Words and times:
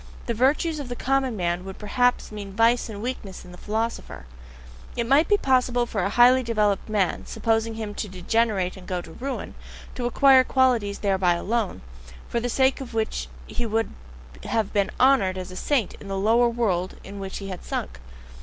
The 0.25 0.33
virtues 0.33 0.79
of 0.79 0.89
the 0.89 0.95
common 0.95 1.37
man 1.37 1.63
would 1.63 1.77
perhaps 1.77 2.31
mean 2.31 2.53
vice 2.53 2.89
and 2.89 3.03
weakness 3.03 3.45
in 3.45 3.53
a 3.53 3.57
philosopher; 3.57 4.25
it 4.95 5.05
might 5.05 5.27
be 5.27 5.37
possible 5.37 5.85
for 5.85 6.01
a 6.01 6.09
highly 6.09 6.41
developed 6.41 6.89
man, 6.89 7.27
supposing 7.27 7.75
him 7.75 7.93
to 7.93 8.07
degenerate 8.09 8.75
and 8.75 8.87
go 8.87 8.99
to 9.03 9.11
ruin, 9.11 9.53
to 9.93 10.07
acquire 10.07 10.43
qualities 10.43 10.97
thereby 10.97 11.35
alone, 11.35 11.83
for 12.27 12.39
the 12.39 12.49
sake 12.49 12.81
of 12.81 12.95
which 12.95 13.27
he 13.45 13.67
would 13.67 13.91
have 14.41 14.73
to 14.73 14.85
be 14.85 14.89
honoured 14.99 15.37
as 15.37 15.51
a 15.51 15.55
saint 15.55 15.93
in 16.01 16.07
the 16.07 16.17
lower 16.17 16.49
world 16.49 16.95
into 17.03 17.19
which 17.19 17.37
he 17.37 17.49
had 17.49 17.63
sunk. 17.63 17.99